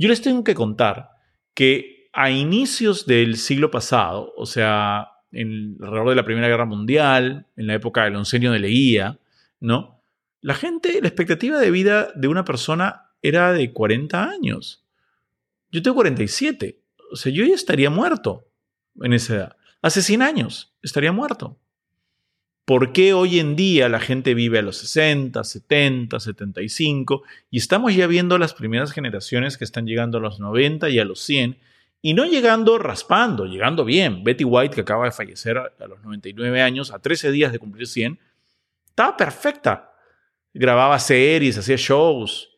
Yo 0.00 0.08
les 0.08 0.22
tengo 0.22 0.42
que 0.44 0.54
contar 0.54 1.10
que 1.52 2.08
a 2.14 2.30
inicios 2.30 3.04
del 3.04 3.36
siglo 3.36 3.70
pasado, 3.70 4.32
o 4.34 4.46
sea, 4.46 5.08
en, 5.30 5.76
alrededor 5.78 6.08
de 6.08 6.14
la 6.14 6.24
Primera 6.24 6.48
Guerra 6.48 6.64
Mundial, 6.64 7.46
en 7.54 7.66
la 7.66 7.74
época 7.74 8.04
del 8.04 8.16
oncenio 8.16 8.50
de 8.50 8.60
Leía, 8.60 9.18
¿no? 9.60 10.02
La 10.40 10.54
gente, 10.54 11.02
la 11.02 11.08
expectativa 11.08 11.60
de 11.60 11.70
vida 11.70 12.12
de 12.14 12.28
una 12.28 12.46
persona 12.46 13.10
era 13.20 13.52
de 13.52 13.74
40 13.74 14.24
años. 14.24 14.86
Yo 15.70 15.82
tengo 15.82 15.96
47. 15.96 16.80
O 17.12 17.16
sea, 17.16 17.30
yo 17.30 17.44
ya 17.44 17.54
estaría 17.54 17.90
muerto 17.90 18.46
en 19.02 19.12
esa 19.12 19.34
edad. 19.34 19.56
Hace 19.82 20.00
100 20.00 20.22
años 20.22 20.74
estaría 20.80 21.12
muerto. 21.12 21.58
¿Por 22.70 22.92
qué 22.92 23.14
hoy 23.14 23.40
en 23.40 23.56
día 23.56 23.88
la 23.88 23.98
gente 23.98 24.32
vive 24.32 24.60
a 24.60 24.62
los 24.62 24.76
60, 24.76 25.42
70, 25.42 26.20
75 26.20 27.24
y 27.50 27.58
estamos 27.58 27.92
ya 27.96 28.06
viendo 28.06 28.38
las 28.38 28.54
primeras 28.54 28.92
generaciones 28.92 29.58
que 29.58 29.64
están 29.64 29.88
llegando 29.88 30.18
a 30.18 30.20
los 30.20 30.38
90 30.38 30.88
y 30.88 31.00
a 31.00 31.04
los 31.04 31.18
100 31.18 31.58
y 32.00 32.14
no 32.14 32.26
llegando 32.26 32.78
raspando, 32.78 33.46
llegando 33.46 33.84
bien. 33.84 34.22
Betty 34.22 34.44
White, 34.44 34.72
que 34.76 34.82
acaba 34.82 35.06
de 35.06 35.10
fallecer 35.10 35.58
a 35.58 35.86
los 35.88 36.00
99 36.04 36.62
años, 36.62 36.92
a 36.92 37.00
13 37.00 37.32
días 37.32 37.50
de 37.50 37.58
cumplir 37.58 37.88
100, 37.88 38.20
estaba 38.86 39.16
perfecta. 39.16 39.92
Grababa 40.54 41.00
series, 41.00 41.58
hacía 41.58 41.74
shows. 41.76 42.50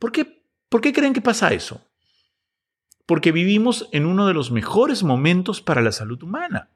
¿Por 0.00 0.10
qué, 0.10 0.42
¿Por 0.68 0.80
qué 0.80 0.92
creen 0.92 1.12
que 1.12 1.20
pasa 1.20 1.52
eso? 1.52 1.80
Porque 3.06 3.30
vivimos 3.30 3.88
en 3.92 4.06
uno 4.06 4.26
de 4.26 4.34
los 4.34 4.50
mejores 4.50 5.04
momentos 5.04 5.60
para 5.60 5.80
la 5.80 5.92
salud 5.92 6.20
humana. 6.24 6.70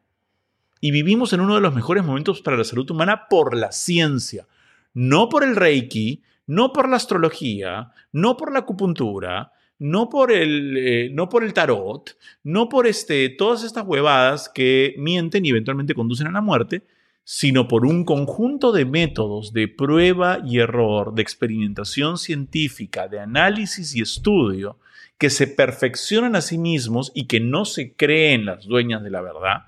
Y 0.80 0.90
vivimos 0.90 1.32
en 1.32 1.40
uno 1.40 1.54
de 1.54 1.60
los 1.60 1.74
mejores 1.74 2.04
momentos 2.04 2.40
para 2.40 2.56
la 2.56 2.64
salud 2.64 2.90
humana 2.90 3.26
por 3.28 3.56
la 3.56 3.72
ciencia, 3.72 4.46
no 4.94 5.28
por 5.28 5.44
el 5.44 5.56
reiki, 5.56 6.22
no 6.46 6.72
por 6.72 6.88
la 6.88 6.96
astrología, 6.96 7.92
no 8.12 8.36
por 8.36 8.52
la 8.52 8.60
acupuntura, 8.60 9.52
no 9.78 10.08
por 10.08 10.32
el, 10.32 10.76
eh, 10.76 11.10
no 11.12 11.28
por 11.28 11.44
el 11.44 11.52
tarot, 11.52 12.16
no 12.42 12.68
por 12.68 12.86
este, 12.86 13.28
todas 13.28 13.64
estas 13.64 13.86
huevadas 13.86 14.48
que 14.48 14.94
mienten 14.98 15.44
y 15.44 15.50
eventualmente 15.50 15.94
conducen 15.94 16.26
a 16.26 16.32
la 16.32 16.40
muerte, 16.40 16.82
sino 17.22 17.68
por 17.68 17.84
un 17.84 18.04
conjunto 18.04 18.72
de 18.72 18.86
métodos 18.86 19.52
de 19.52 19.68
prueba 19.68 20.40
y 20.44 20.60
error, 20.60 21.14
de 21.14 21.22
experimentación 21.22 22.16
científica, 22.16 23.06
de 23.06 23.20
análisis 23.20 23.94
y 23.94 24.00
estudio, 24.00 24.78
que 25.18 25.30
se 25.30 25.46
perfeccionan 25.46 26.36
a 26.36 26.40
sí 26.40 26.56
mismos 26.56 27.12
y 27.14 27.26
que 27.26 27.40
no 27.40 27.64
se 27.64 27.94
creen 27.94 28.46
las 28.46 28.64
dueñas 28.66 29.02
de 29.02 29.10
la 29.10 29.20
verdad, 29.20 29.64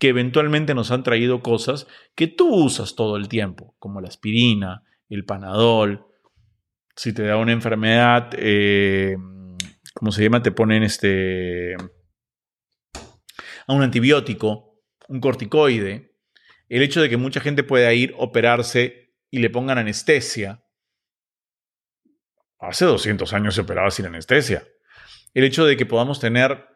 que 0.00 0.08
eventualmente 0.08 0.74
nos 0.74 0.90
han 0.90 1.02
traído 1.02 1.42
cosas 1.42 1.86
que 2.16 2.26
tú 2.26 2.48
usas 2.48 2.96
todo 2.96 3.16
el 3.16 3.28
tiempo, 3.28 3.76
como 3.78 4.00
la 4.00 4.08
aspirina, 4.08 4.82
el 5.10 5.26
panadol, 5.26 6.06
si 6.96 7.12
te 7.12 7.22
da 7.22 7.36
una 7.36 7.52
enfermedad, 7.52 8.30
eh, 8.36 9.14
¿cómo 9.94 10.10
se 10.10 10.22
llama? 10.22 10.42
Te 10.42 10.52
ponen 10.52 10.82
este, 10.82 11.74
a 11.74 13.74
un 13.74 13.82
antibiótico, 13.82 14.82
un 15.08 15.20
corticoide, 15.20 16.14
el 16.70 16.82
hecho 16.82 17.02
de 17.02 17.10
que 17.10 17.18
mucha 17.18 17.40
gente 17.40 17.62
pueda 17.62 17.92
ir, 17.92 18.14
operarse 18.16 19.12
y 19.30 19.40
le 19.40 19.50
pongan 19.50 19.76
anestesia. 19.76 20.64
Hace 22.58 22.86
200 22.86 23.30
años 23.34 23.54
se 23.54 23.60
operaba 23.60 23.90
sin 23.90 24.06
anestesia. 24.06 24.66
El 25.34 25.44
hecho 25.44 25.66
de 25.66 25.76
que 25.76 25.84
podamos 25.84 26.20
tener 26.20 26.69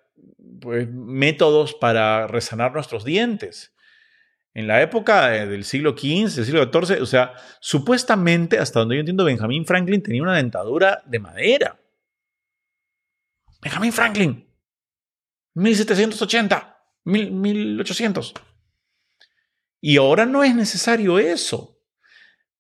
pues, 0.61 0.89
métodos 0.91 1.75
para 1.75 2.27
resanar 2.27 2.73
nuestros 2.73 3.05
dientes. 3.05 3.75
En 4.55 4.69
la 4.69 4.81
época 4.83 5.31
del 5.31 5.65
siglo 5.65 5.97
XV, 5.97 6.37
del 6.37 6.45
siglo 6.45 6.71
XIV, 6.71 7.03
o 7.03 7.07
sea, 7.07 7.35
supuestamente, 7.61 8.59
hasta 8.59 8.81
donde 8.81 8.97
yo 8.97 9.01
entiendo, 9.01 9.25
Benjamin 9.25 9.67
Franklin 9.67 10.03
tenía 10.03 10.23
una 10.23 10.37
dentadura 10.37 11.03
de 11.07 11.19
madera. 11.19 11.81
Benjamin 13.61 13.93
Franklin. 13.93 14.49
1780, 15.55 16.79
1800. 17.05 18.35
Y 19.81 19.97
ahora 19.97 20.25
no 20.25 20.45
es 20.45 20.55
necesario 20.55 21.19
eso. 21.19 21.81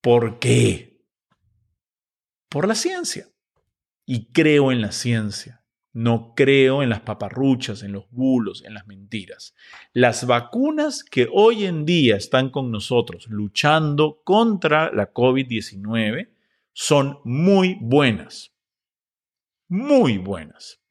¿Por 0.00 0.38
qué? 0.38 1.00
Por 2.48 2.68
la 2.68 2.74
ciencia. 2.74 3.28
Y 4.04 4.32
creo 4.32 4.72
en 4.72 4.80
la 4.82 4.92
ciencia. 4.92 5.63
No 5.94 6.34
creo 6.34 6.82
en 6.82 6.90
las 6.90 7.00
paparruchas, 7.00 7.84
en 7.84 7.92
los 7.92 8.10
bulos, 8.10 8.64
en 8.66 8.74
las 8.74 8.86
mentiras. 8.86 9.54
Las 9.92 10.26
vacunas 10.26 11.04
que 11.04 11.28
hoy 11.32 11.64
en 11.64 11.86
día 11.86 12.16
están 12.16 12.50
con 12.50 12.72
nosotros 12.72 13.28
luchando 13.28 14.20
contra 14.24 14.92
la 14.92 15.14
COVID-19 15.14 16.30
son 16.72 17.20
muy 17.24 17.78
buenas. 17.80 18.52
Muy 19.68 20.18
buenas. 20.18 20.82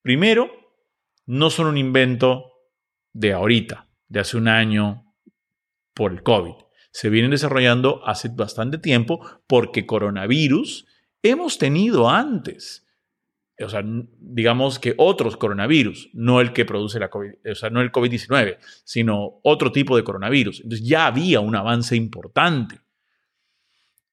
Primero, 0.00 0.50
no 1.26 1.50
son 1.50 1.66
un 1.66 1.76
invento 1.76 2.52
de 3.12 3.32
ahorita, 3.32 3.88
de 4.08 4.20
hace 4.20 4.36
un 4.36 4.46
año 4.46 5.12
por 5.92 6.12
el 6.12 6.22
COVID. 6.22 6.54
Se 6.92 7.10
vienen 7.10 7.32
desarrollando 7.32 8.06
hace 8.06 8.28
bastante 8.28 8.78
tiempo 8.78 9.20
porque 9.48 9.86
coronavirus 9.86 10.86
hemos 11.22 11.58
tenido 11.58 12.08
antes. 12.08 12.86
O 13.62 13.68
sea, 13.68 13.82
digamos 13.84 14.78
que 14.78 14.94
otros 14.96 15.36
coronavirus, 15.36 16.10
no 16.14 16.40
el 16.40 16.52
que 16.52 16.64
produce 16.64 16.98
la 16.98 17.10
COVID, 17.10 17.30
o 17.50 17.54
sea, 17.54 17.70
no 17.70 17.80
el 17.80 17.92
COVID-19, 17.92 18.58
sino 18.84 19.40
otro 19.42 19.70
tipo 19.70 19.96
de 19.96 20.04
coronavirus. 20.04 20.62
Entonces 20.62 20.86
ya 20.86 21.06
había 21.06 21.40
un 21.40 21.54
avance 21.54 21.94
importante. 21.96 22.80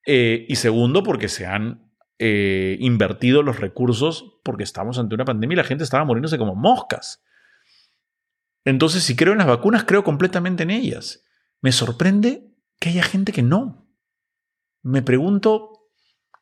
Eh, 0.05 0.45
y 0.49 0.55
segundo, 0.55 1.03
porque 1.03 1.29
se 1.29 1.45
han 1.45 1.91
eh, 2.19 2.77
invertido 2.79 3.43
los 3.43 3.59
recursos 3.59 4.39
porque 4.43 4.63
estamos 4.63 4.97
ante 4.97 5.15
una 5.15 5.25
pandemia 5.25 5.55
y 5.55 5.57
la 5.57 5.63
gente 5.63 5.83
estaba 5.83 6.03
muriéndose 6.03 6.37
como 6.37 6.55
moscas. 6.55 7.23
Entonces, 8.65 9.03
si 9.03 9.15
creo 9.15 9.31
en 9.31 9.39
las 9.39 9.47
vacunas, 9.47 9.85
creo 9.85 10.03
completamente 10.03 10.63
en 10.63 10.71
ellas. 10.71 11.23
Me 11.61 11.71
sorprende 11.71 12.53
que 12.79 12.89
haya 12.89 13.03
gente 13.03 13.31
que 13.31 13.43
no. 13.43 13.87
Me 14.81 15.01
pregunto 15.01 15.89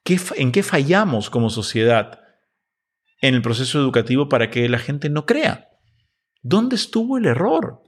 ¿qué, 0.03 0.19
en 0.37 0.51
qué 0.51 0.63
fallamos 0.63 1.29
como 1.29 1.49
sociedad 1.49 2.24
en 3.21 3.35
el 3.35 3.41
proceso 3.41 3.79
educativo 3.79 4.29
para 4.29 4.49
que 4.49 4.67
la 4.69 4.79
gente 4.79 5.09
no 5.09 5.25
crea. 5.25 5.69
¿Dónde 6.41 6.75
estuvo 6.75 7.17
el 7.17 7.25
error? 7.25 7.81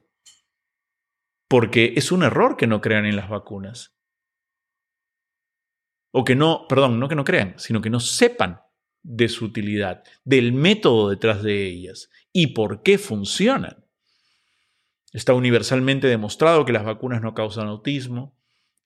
Porque 1.47 1.93
es 1.95 2.11
un 2.11 2.23
error 2.23 2.57
que 2.57 2.67
no 2.67 2.81
crean 2.81 3.05
en 3.05 3.15
las 3.15 3.29
vacunas. 3.29 3.95
O 6.11 6.23
que 6.23 6.35
no, 6.35 6.65
perdón, 6.67 6.99
no 6.99 7.07
que 7.07 7.15
no 7.15 7.23
crean, 7.23 7.53
sino 7.57 7.81
que 7.81 7.89
no 7.89 7.99
sepan 7.99 8.61
de 9.03 9.29
su 9.29 9.45
utilidad, 9.45 10.03
del 10.25 10.53
método 10.53 11.09
detrás 11.09 11.43
de 11.43 11.65
ellas 11.65 12.09
y 12.33 12.47
por 12.47 12.81
qué 12.83 12.97
funcionan. 12.97 13.85
Está 15.13 15.33
universalmente 15.33 16.07
demostrado 16.07 16.65
que 16.65 16.73
las 16.73 16.83
vacunas 16.83 17.21
no 17.21 17.33
causan 17.33 17.67
autismo. 17.67 18.35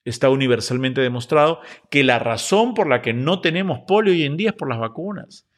Está 0.04 0.30
universalmente 0.30 1.00
demostrado 1.00 1.60
que 1.90 2.04
la 2.04 2.18
razón 2.18 2.74
por 2.74 2.88
la 2.88 3.02
que 3.02 3.12
no 3.12 3.40
tenemos 3.40 3.80
polio 3.86 4.12
hoy 4.12 4.22
en 4.22 4.36
día 4.36 4.50
es 4.50 4.56
por 4.56 4.68
las 4.68 4.78
vacunas. 4.78 5.48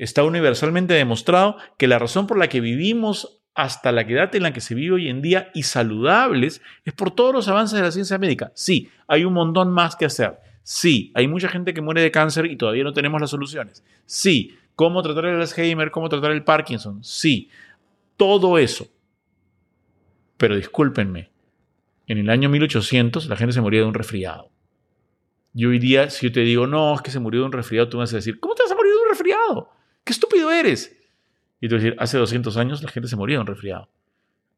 Está 0.00 0.24
universalmente 0.24 0.94
demostrado 0.94 1.58
que 1.76 1.86
la 1.86 1.98
razón 1.98 2.26
por 2.26 2.38
la 2.38 2.48
que 2.48 2.62
vivimos 2.62 3.42
hasta 3.54 3.92
la 3.92 4.00
edad 4.00 4.34
en 4.34 4.44
la 4.44 4.54
que 4.54 4.62
se 4.62 4.74
vive 4.74 4.94
hoy 4.94 5.08
en 5.10 5.20
día 5.20 5.50
y 5.52 5.64
saludables 5.64 6.62
es 6.86 6.94
por 6.94 7.10
todos 7.10 7.34
los 7.34 7.48
avances 7.48 7.76
de 7.78 7.84
la 7.84 7.92
ciencia 7.92 8.16
médica. 8.16 8.50
Sí, 8.54 8.88
hay 9.06 9.26
un 9.26 9.34
montón 9.34 9.70
más 9.70 9.96
que 9.96 10.06
hacer. 10.06 10.38
Sí, 10.62 11.12
hay 11.14 11.28
mucha 11.28 11.50
gente 11.50 11.74
que 11.74 11.82
muere 11.82 12.00
de 12.00 12.10
cáncer 12.10 12.46
y 12.46 12.56
todavía 12.56 12.82
no 12.82 12.94
tenemos 12.94 13.20
las 13.20 13.28
soluciones. 13.28 13.84
Sí, 14.06 14.56
cómo 14.74 15.02
tratar 15.02 15.26
el 15.26 15.38
Alzheimer, 15.38 15.90
cómo 15.90 16.08
tratar 16.08 16.32
el 16.32 16.44
Parkinson. 16.44 17.04
Sí, 17.04 17.50
todo 18.16 18.56
eso. 18.56 18.88
Pero 20.38 20.56
discúlpenme, 20.56 21.28
en 22.06 22.16
el 22.16 22.30
año 22.30 22.48
1800 22.48 23.26
la 23.26 23.36
gente 23.36 23.52
se 23.52 23.60
moría 23.60 23.80
de 23.80 23.86
un 23.86 23.92
resfriado. 23.92 24.50
Y 25.52 25.66
hoy 25.66 25.78
día, 25.78 26.08
si 26.08 26.26
yo 26.26 26.32
te 26.32 26.40
digo, 26.40 26.66
no, 26.66 26.94
es 26.94 27.02
que 27.02 27.10
se 27.10 27.20
murió 27.20 27.40
de 27.40 27.46
un 27.48 27.52
resfriado, 27.52 27.90
tú 27.90 27.98
me 27.98 28.04
vas 28.04 28.14
a 28.14 28.16
decir, 28.16 28.40
¿cómo 28.40 28.54
te 28.54 28.62
vas 28.62 28.72
a 28.72 28.74
morir 28.74 28.92
de 28.94 28.98
un 28.98 29.08
resfriado? 29.10 29.79
¡Qué 30.10 30.14
estúpido 30.14 30.50
eres! 30.50 30.92
Y 31.60 31.68
tú 31.68 31.76
decir, 31.76 31.94
hace 32.00 32.18
200 32.18 32.56
años 32.56 32.82
la 32.82 32.88
gente 32.88 33.08
se 33.08 33.14
moría 33.14 33.36
de 33.36 33.42
un 33.42 33.46
resfriado. 33.46 33.88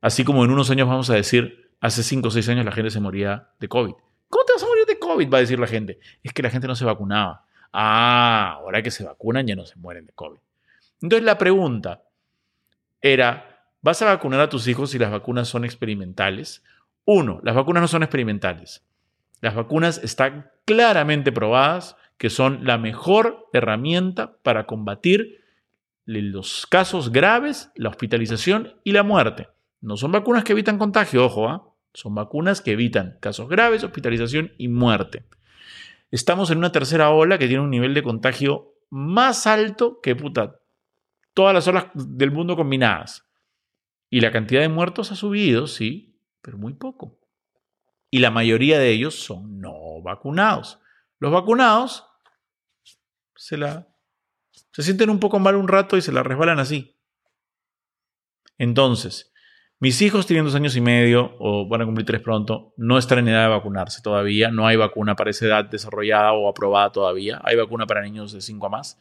Así 0.01 0.25
como 0.25 0.47
en 0.47 0.51
unos 0.51 0.71
años 0.71 0.89
vamos 0.89 1.11
a 1.11 1.15
decir, 1.15 1.71
hace 1.79 2.03
5 2.03 2.27
o 2.27 2.31
6 2.31 2.49
años 2.49 2.65
la 2.65 2.73
gente 2.73 2.91
se 2.91 3.01
moría 3.01 3.51
de 3.61 3.69
COVID. 3.69 3.93
¿Cómo 4.31 4.45
te 4.47 4.55
vas 4.55 4.63
a 4.63 4.67
morir 4.67 4.87
de 4.87 4.99
COVID? 4.99 5.31
Va 5.31 5.37
a 5.37 5.41
decir 5.43 5.59
la 5.59 5.67
gente. 5.67 6.01
Es 6.23 6.33
que 6.33 6.43
la 6.43 6.49
gente 6.49 6.67
no 6.67 6.75
se 6.75 6.87
vacunaba. 6.87 7.45
Ah, 7.71 8.55
ahora 8.61 8.83
que 8.83 8.91
se 8.91 9.05
vacunan 9.05 9.47
ya 9.47 9.55
no 9.55 9.67
se 9.67 9.77
mueren 9.77 10.07
de 10.07 10.15
COVID. 10.15 10.39
Entonces 11.03 11.23
la 11.23 11.37
pregunta 11.37 12.03
era, 13.03 13.67
¿vas 13.83 14.01
a 14.01 14.07
vacunar 14.07 14.41
a 14.41 14.49
tus 14.49 14.67
hijos 14.69 14.93
si 14.93 14.99
las 14.99 15.11
vacunas 15.11 15.49
son 15.49 15.67
experimentales? 15.67 16.65
Uno, 17.05 17.43
las 17.45 17.55
vacunas 17.55 17.83
no 17.83 17.89
son 17.89 18.03
experimentales. 18.03 18.87
Las 19.43 19.55
vacunas 19.55 20.01
están 20.03 20.51
claramente 20.65 21.31
probadas 21.31 21.97
que 22.17 22.31
son 22.31 22.65
la 22.65 22.79
mejor 22.79 23.51
herramienta 23.53 24.39
para 24.43 24.65
combatir 24.65 25.42
los 26.05 26.67
casos 26.67 27.13
graves, 27.13 27.71
la 27.77 27.89
hospitalización 27.89 28.75
y 28.85 28.93
la 28.93 29.03
muerte. 29.03 29.49
No 29.81 29.97
son 29.97 30.13
vacunas 30.13 30.45
que 30.45 30.53
evitan 30.53 30.79
contagio, 30.79 31.25
ojo, 31.25 31.49
¿ah? 31.49 31.73
son 31.95 32.15
vacunas 32.15 32.61
que 32.61 32.73
evitan 32.73 33.19
casos 33.21 33.49
graves, 33.49 33.85
hospitalización 33.85 34.53
y 34.59 34.69
muerte. 34.69 35.25
Estamos 36.11 36.51
en 36.51 36.59
una 36.59 36.73
tercera 36.73 37.11
ola 37.11 37.39
que 37.39 37.49
tiene 37.49 37.63
un 37.63 37.71
nivel 37.71 37.95
de 37.95 38.03
contagio 38.03 38.75
más 38.91 39.47
alto 39.47 40.01
que 40.03 40.15
puta, 40.15 40.61
todas 41.35 41.55
las 41.55 41.67
olas 41.69 41.87
del 41.95 42.31
mundo 42.31 42.57
combinadas. 42.57 43.27
Y 44.11 44.21
la 44.21 44.31
cantidad 44.31 44.61
de 44.61 44.69
muertos 44.69 45.11
ha 45.11 45.17
subido, 45.17 45.67
sí, 45.67 46.19
pero 46.43 46.59
muy 46.59 46.75
poco. 46.75 47.19
Y 48.11 48.19
la 48.19 48.31
mayoría 48.31 48.79
de 48.79 48.91
ellos 48.91 49.15
son 49.15 49.59
no 49.59 50.03
vacunados. 50.03 50.81
Los 51.19 51.33
vacunados 51.33 52.07
se 53.37 53.57
la... 53.57 53.89
Se 54.73 54.83
sienten 54.83 55.11
un 55.11 55.21
poco 55.21 55.39
mal 55.39 55.57
un 55.57 55.69
rato 55.69 55.97
y 55.97 56.03
se 56.03 56.13
la 56.13 56.23
resbalan 56.23 56.59
así. 56.59 56.97
Entonces, 58.59 59.33
mis 59.83 60.01
hijos 60.01 60.27
tienen 60.27 60.45
dos 60.45 60.55
años 60.55 60.77
y 60.77 60.81
medio, 60.81 61.35
o 61.41 61.67
van 61.67 61.83
a 61.83 61.85
cumplir 61.85 62.07
tres 62.07 62.21
pronto, 62.21 62.73
no 62.77 62.99
están 62.99 63.19
en 63.19 63.29
edad 63.29 63.43
de 63.43 63.49
vacunarse 63.49 64.01
todavía. 64.01 64.51
No 64.53 64.67
hay 64.67 64.77
vacuna 64.77 65.17
para 65.17 65.31
esa 65.31 65.47
edad 65.47 65.65
desarrollada 65.65 66.33
o 66.35 66.49
aprobada 66.49 66.93
todavía. 66.93 67.41
Hay 67.43 67.57
vacuna 67.57 67.85
para 67.85 68.01
niños 68.01 68.33
de 68.33 68.41
5 68.41 68.67
a 68.67 68.69
más. 68.69 69.01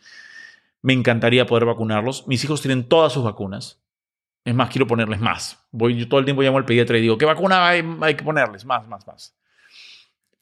Me 0.81 0.93
encantaría 0.93 1.45
poder 1.45 1.65
vacunarlos. 1.65 2.27
Mis 2.27 2.43
hijos 2.43 2.61
tienen 2.61 2.89
todas 2.89 3.13
sus 3.13 3.23
vacunas. 3.23 3.85
Es 4.43 4.55
más, 4.55 4.71
quiero 4.71 4.87
ponerles 4.87 5.19
más. 5.19 5.63
Voy, 5.71 5.95
yo 5.95 6.09
todo 6.09 6.19
el 6.19 6.25
tiempo 6.25 6.41
llamo 6.41 6.57
al 6.57 6.65
pediatra 6.65 6.97
y 6.97 7.01
digo, 7.01 7.15
¿qué 7.15 7.25
vacuna 7.25 7.67
hay, 7.67 7.83
hay 8.01 8.15
que 8.15 8.23
ponerles? 8.23 8.65
Más, 8.65 8.87
más, 8.87 9.05
más. 9.05 9.37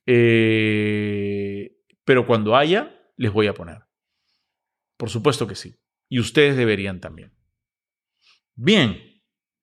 Eh, 0.05 1.75
pero 2.05 2.25
cuando 2.25 2.55
haya, 2.55 2.95
les 3.17 3.33
voy 3.33 3.47
a 3.47 3.53
poner. 3.53 3.88
Por 4.99 5.09
supuesto 5.09 5.47
que 5.47 5.55
sí. 5.55 5.77
Y 6.09 6.19
ustedes 6.19 6.57
deberían 6.57 6.99
también. 6.99 7.31
Bien, 8.55 9.01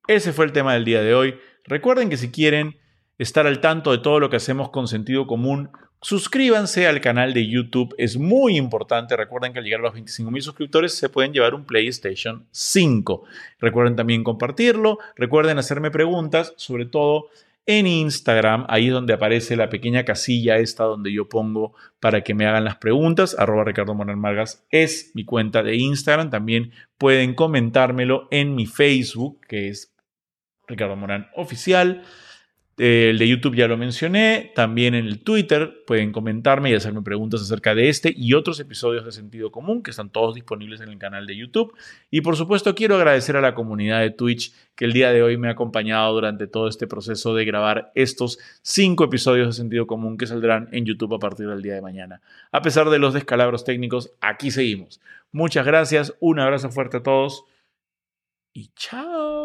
ese 0.09 0.33
fue 0.33 0.46
el 0.46 0.53
tema 0.53 0.72
del 0.72 0.87
día 0.87 1.03
de 1.03 1.14
hoy. 1.14 1.38
Recuerden 1.64 2.09
que 2.09 2.16
si 2.16 2.31
quieren 2.31 2.79
estar 3.18 3.46
al 3.46 3.61
tanto 3.61 3.92
de 3.92 3.99
todo 3.99 4.18
lo 4.18 4.31
que 4.31 4.37
hacemos 4.37 4.70
con 4.70 4.88
sentido 4.88 5.27
común, 5.27 5.68
suscríbanse 6.01 6.87
al 6.87 7.03
canal 7.03 7.35
de 7.35 7.46
YouTube. 7.46 7.94
Es 7.99 8.16
muy 8.16 8.57
importante. 8.57 9.14
Recuerden 9.14 9.53
que 9.53 9.59
al 9.59 9.66
llegar 9.66 9.81
a 9.81 9.83
los 9.83 9.94
25.000 9.94 10.40
suscriptores 10.40 10.94
se 10.94 11.11
pueden 11.11 11.35
llevar 11.35 11.55
un 11.55 11.66
PlayStation 11.66 12.46
5. 12.51 13.25
Recuerden 13.61 13.94
también 13.94 14.25
compartirlo. 14.25 14.99
Recuerden 15.16 15.59
hacerme 15.59 15.90
preguntas, 15.90 16.55
sobre 16.57 16.87
todo 16.87 17.29
en 17.66 17.88
Instagram, 17.88 18.64
ahí 18.68 18.87
es 18.87 18.92
donde 18.92 19.12
aparece 19.12 19.57
la 19.57 19.68
pequeña 19.68 20.05
casilla 20.05 20.57
esta 20.57 20.85
donde 20.85 21.12
yo 21.12 21.29
pongo 21.29 21.74
para 21.98 22.22
que 22.22 22.33
me 22.33 22.46
hagan 22.46 22.64
las 22.64 22.76
preguntas. 22.76 23.37
Arroba 23.38 23.64
Ricardo 23.64 23.94
Morán 23.94 24.20
Margas 24.20 24.64
es 24.70 25.11
mi 25.14 25.24
cuenta 25.24 25.64
de 25.64 25.74
Instagram. 25.76 26.31
También 26.31 26.70
pueden 26.96 27.35
comentármelo 27.35 28.29
en 28.31 28.55
mi 28.55 28.66
Facebook, 28.66 29.40
que 29.48 29.68
es 29.68 29.92
Ricardo 30.68 30.94
Morán 30.94 31.29
Oficial. 31.35 32.05
El 32.78 33.16
de 33.16 33.26
YouTube 33.26 33.56
ya 33.56 33.68
lo 33.68 33.78
mencioné, 33.78 34.52
también 34.54 34.94
en 34.94 35.06
el 35.06 35.22
Twitter 35.22 35.82
pueden 35.86 36.12
comentarme 36.12 36.70
y 36.70 36.74
hacerme 36.74 37.00
preguntas 37.00 37.40
acerca 37.40 37.74
de 37.74 37.88
este 37.88 38.12
y 38.14 38.34
otros 38.34 38.60
episodios 38.60 39.06
de 39.06 39.12
Sentido 39.12 39.50
Común 39.50 39.82
que 39.82 39.92
están 39.92 40.10
todos 40.10 40.34
disponibles 40.34 40.82
en 40.82 40.90
el 40.90 40.98
canal 40.98 41.26
de 41.26 41.38
YouTube. 41.38 41.74
Y 42.10 42.20
por 42.20 42.36
supuesto 42.36 42.74
quiero 42.74 42.96
agradecer 42.96 43.34
a 43.36 43.40
la 43.40 43.54
comunidad 43.54 44.00
de 44.00 44.10
Twitch 44.10 44.52
que 44.74 44.84
el 44.84 44.92
día 44.92 45.10
de 45.10 45.22
hoy 45.22 45.38
me 45.38 45.48
ha 45.48 45.52
acompañado 45.52 46.12
durante 46.12 46.48
todo 46.48 46.68
este 46.68 46.86
proceso 46.86 47.34
de 47.34 47.46
grabar 47.46 47.92
estos 47.94 48.38
cinco 48.60 49.04
episodios 49.04 49.46
de 49.46 49.52
Sentido 49.54 49.86
Común 49.86 50.18
que 50.18 50.26
saldrán 50.26 50.68
en 50.72 50.84
YouTube 50.84 51.14
a 51.14 51.18
partir 51.18 51.48
del 51.48 51.62
día 51.62 51.74
de 51.74 51.80
mañana. 51.80 52.20
A 52.52 52.60
pesar 52.60 52.90
de 52.90 52.98
los 52.98 53.14
descalabros 53.14 53.64
técnicos, 53.64 54.12
aquí 54.20 54.50
seguimos. 54.50 55.00
Muchas 55.32 55.64
gracias, 55.64 56.14
un 56.20 56.40
abrazo 56.40 56.70
fuerte 56.70 56.98
a 56.98 57.02
todos 57.02 57.44
y 58.52 58.68
chao. 58.76 59.36